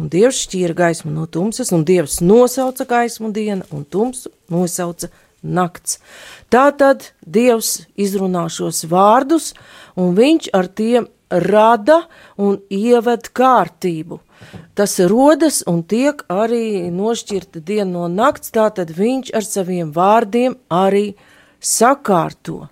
Un 0.00 0.08
Dievs 0.08 0.46
šķīra 0.46 0.76
gaismu 0.78 1.12
no 1.12 1.26
tumsas, 1.28 1.74
un 1.76 1.84
Dievs 1.84 2.22
nosauca 2.24 2.86
gaismu 2.88 3.34
diena, 3.36 3.66
un 3.74 3.84
tumsu 3.84 4.30
nosauca 4.48 5.10
nakts. 5.42 5.98
Tātad 6.50 7.10
Dievs 7.24 7.86
izrunā 7.96 8.48
šos 8.52 8.84
vārdus, 8.90 9.52
un 9.96 10.14
viņš 10.18 10.50
ar 10.56 10.68
tiem 10.68 11.08
rada 11.30 12.02
un 12.36 12.58
ieved 12.70 13.30
kārtību. 13.36 14.20
Tas 14.74 14.96
rodas 15.10 15.60
un 15.68 15.82
tiek 15.84 16.22
arī 16.32 16.90
nošķirta 16.90 17.60
diena 17.60 17.90
no 17.92 18.08
nakts, 18.08 18.50
tātad 18.54 18.90
viņš 18.96 19.32
ar 19.36 19.46
saviem 19.46 19.92
vārdiem 19.94 20.56
arī 20.72 21.14
sakārto. 21.60 22.68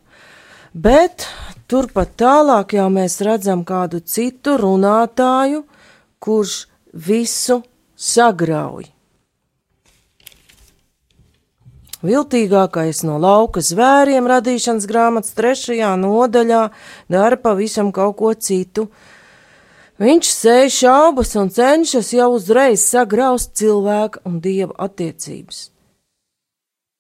Bet 0.73 1.27
turpat 1.69 2.17
tālāk 2.21 2.75
jau 2.79 2.89
mēs 2.93 3.21
redzam 3.25 3.65
kādu 3.69 4.01
citu 4.01 4.57
runātāju, 4.61 5.65
kurš 6.19 6.67
visu 6.93 7.63
sagrauj. 7.95 8.98
Viltīgākais 11.99 13.01
no 13.03 13.17
lauka 13.19 13.59
zvēriem 13.59 14.29
radīšanas 14.31 14.85
grāmatas 14.87 15.35
trešajā 15.35 15.97
nodaļā 15.99 16.61
dara 17.11 17.39
pavisam 17.43 17.91
kaut 17.93 18.15
ko 18.21 18.31
citu. 18.35 18.87
Viņš 19.99 20.29
sēž 20.31 20.77
šaubas 20.85 21.35
un 21.41 21.51
cenšas 21.51 22.13
jau 22.15 22.29
uzreiz 22.37 22.85
sagraust 22.87 23.57
cilvēka 23.59 24.23
un 24.31 24.39
dieva 24.45 24.77
attiecības. 24.87 25.73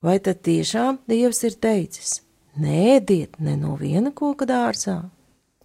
Vai 0.02 0.18
tad 0.18 0.42
tiešām 0.42 0.98
dievs 1.06 1.44
ir 1.46 1.54
teicis: 1.62 2.18
Nēdiet 2.58 3.38
ne 3.38 3.54
no 3.54 3.76
viena 3.78 4.10
koka 4.10 4.50
dārzā? 4.50 4.98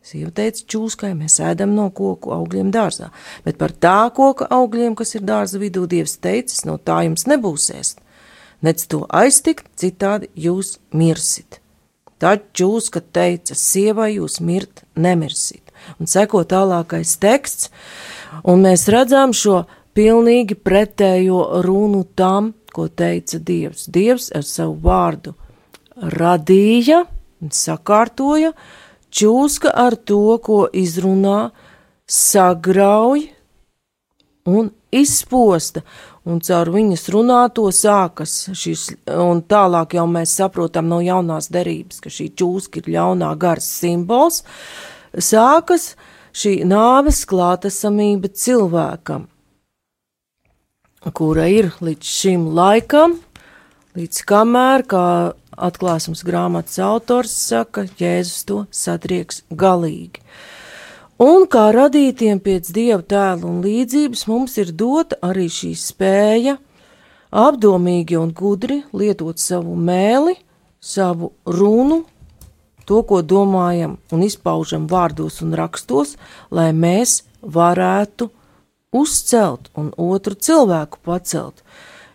Sieva 0.03 0.29
teica, 0.35 0.61
čūskai 0.67 1.13
mēs 1.17 1.39
ēdam 1.41 1.73
no 1.73 1.87
koku 1.89 2.35
augļiem 2.35 2.69
dārzā, 2.75 3.09
bet 3.45 3.57
par 3.57 3.71
tā 3.71 4.11
koka 4.13 4.45
augļiem, 4.51 4.97
kas 4.99 5.15
ir 5.15 5.23
dārza 5.25 5.61
vidū, 5.61 5.87
dievs 5.89 6.19
teicis, 6.21 6.65
no 6.67 6.75
tā 6.77 7.05
jums 7.07 7.23
nebūs 7.31 7.71
ēst 7.73 8.02
nec 8.63 8.85
to 8.89 9.03
aiztikt, 9.11 9.67
citādi 9.79 10.29
jūs 10.39 10.77
mirsit. 10.95 11.59
Tad 12.23 12.47
čūska 12.55 13.01
teica, 13.13 13.55
sievai 13.57 14.13
jūs 14.15 14.39
mirt 14.39 14.85
nemirsit. 14.95 15.73
Un 15.99 16.07
seko 16.07 16.45
tālākais 16.47 17.17
teksts, 17.19 17.69
un 18.47 18.63
mēs 18.63 18.87
redzam 18.91 19.33
šo 19.35 19.65
pilnīgi 19.97 20.55
pretējo 20.55 21.63
runu 21.65 22.05
tam, 22.15 22.53
ko 22.73 22.87
teica 22.87 23.37
Dievs. 23.37 23.89
Dievs 23.91 24.31
ar 24.33 24.45
savu 24.47 24.77
vārdu 24.85 25.35
radīja 25.99 27.03
un 27.43 27.51
sakārtoja, 27.53 28.53
čūska 29.13 29.73
ar 29.75 29.97
to, 29.99 30.37
ko 30.41 30.63
izrunā, 30.71 31.51
sagrauj 32.09 33.27
un 34.49 34.71
izposta, 34.93 35.83
un 36.29 36.39
caur 36.43 36.71
viņas 36.73 37.09
runāto 37.13 37.65
sākas 37.75 38.33
šis, 38.55 38.87
un 39.11 39.43
tālāk 39.49 39.97
jau 39.97 40.05
mēs 40.09 40.37
saprotam 40.39 40.87
no 40.91 41.01
jaunās 41.03 41.49
derības, 41.53 41.99
ka 42.03 42.11
šī 42.13 42.29
čūska 42.39 42.81
ir 42.81 42.89
ļaunā 42.95 43.33
garas 43.39 43.67
simbols, 43.81 44.41
sākas 45.13 45.93
šī 46.33 46.61
nāves 46.67 47.23
klātesamība 47.29 48.31
cilvēkam, 48.31 49.27
kura 51.11 51.49
ir 51.51 51.73
līdz 51.83 52.15
šim 52.21 52.49
laikam, 52.55 53.19
līdz 53.99 54.23
kamēr, 54.29 54.87
kā 54.87 55.05
atklāsums 55.53 56.23
grāmatas 56.25 56.79
autors 56.81 57.35
saka, 57.35 57.85
Jēzus 57.99 58.47
to 58.47 58.63
satrieks 58.73 59.43
galīgi. 59.51 60.22
Un 61.23 61.45
kā 61.47 61.69
radītiem 61.71 62.39
pēc 62.43 62.73
dieva 62.75 63.03
tēla 63.07 63.47
un 63.47 63.61
līdzības 63.63 64.25
mums 64.27 64.57
ir 64.59 64.73
dota 64.75 65.15
arī 65.23 65.45
šī 65.47 65.69
spēja 65.79 66.57
apdomīgi 67.43 68.17
un 68.19 68.33
gudri 68.35 68.81
lietot 68.91 69.39
savu 69.39 69.77
mēli, 69.79 70.33
savu 70.83 71.29
runu, 71.47 72.01
to, 72.83 72.99
ko 73.07 73.21
domājam 73.23 73.93
un 74.11 74.25
izpaužam 74.25 74.89
vārdos 74.91 75.39
un 75.45 75.53
rakstos, 75.55 76.17
lai 76.51 76.73
mēs 76.75 77.21
varētu 77.39 78.27
uzcelt 78.91 79.71
un 79.79 79.93
otru 79.95 80.35
cilvēku 80.35 80.99
pacelt. 81.07 81.63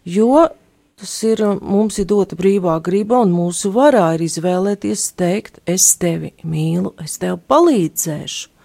Jo 0.05 0.51
tas 0.99 1.17
ir 1.25 1.47
mums 1.63 1.97
ir 2.03 2.11
dota 2.13 2.37
brīvā 2.37 2.77
griba, 2.85 3.23
un 3.25 3.33
mūsu 3.33 3.73
varā 3.73 4.11
ir 4.19 4.29
izvēlēties 4.29 5.09
teikt, 5.17 5.63
es 5.65 5.95
tevi 5.97 6.35
mīlu, 6.45 6.93
es 7.01 7.17
tev 7.23 7.41
palīdzēšu 7.49 8.58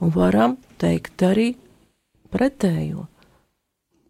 un 0.00 0.12
varam 0.14 0.56
teikt 0.80 1.22
arī 1.26 1.52
pretējo. 2.32 3.06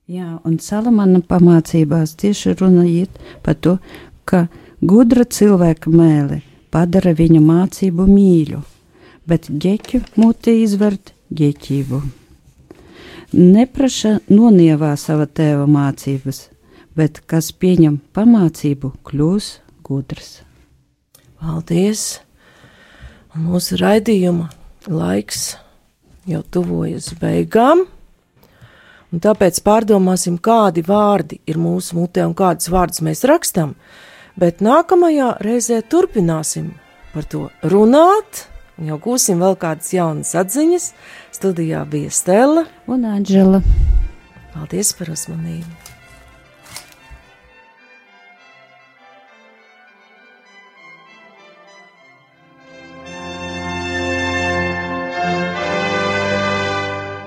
Jā, 0.06 0.36
un 0.46 0.60
Salamana 0.62 1.18
pamācībās 1.18 2.14
tieši 2.20 2.54
runa 2.60 2.84
iet 2.86 3.16
par 3.42 3.56
to, 3.58 3.78
ka 4.24 4.46
gudra 4.78 5.24
cilvēka 5.26 5.90
mēle 5.90 6.42
padara 6.70 7.14
viņa 7.16 7.40
mācību 7.42 8.06
mīļu, 8.06 8.60
bet 9.26 9.48
ģeķu 9.50 10.02
muti 10.20 10.60
izvert 10.62 11.10
ģeķību. 11.34 12.02
Nepraša 13.34 14.20
nonievā 14.30 14.92
sava 15.00 15.26
tēva 15.26 15.66
mācības, 15.66 16.44
bet 16.94 17.18
kas 17.26 17.50
pieņem 17.50 17.98
pamācību, 18.14 18.92
kļūs 19.06 19.50
gudrs. 19.86 20.30
Paldies! 21.40 22.06
Mūsu 23.36 23.76
raidījuma 23.82 24.46
laiks 24.88 25.56
jau 26.26 26.42
tuvojas 26.42 27.12
beigām. 27.20 27.86
Un 29.14 29.22
tāpēc 29.22 29.60
pārdomāsim, 29.64 30.40
kādi 30.42 30.82
vārdi 30.86 31.38
ir 31.46 31.60
mūsu 31.62 31.96
mutē 31.96 32.26
un 32.26 32.34
kādus 32.36 32.70
vārdus 32.72 33.04
mēs 33.06 33.22
rakstam. 33.28 33.76
Bet 34.36 34.60
nākamajā 34.64 35.36
reizē 35.46 35.80
turpināsim 35.86 36.74
par 37.14 37.24
to 37.30 37.46
runāt, 37.64 38.44
un 38.76 38.90
jau 38.90 39.00
gūsim 39.06 39.40
vēl 39.40 39.56
kādas 39.62 39.94
jaunas 39.94 40.34
atziņas. 40.36 40.90
Studijā 41.32 41.86
bija 41.88 42.12
Stela 42.12 42.66
un 42.90 43.08
Anģela. 43.08 43.62
Paldies 44.52 44.92
par 44.98 45.14
uzmanību! 45.14 45.85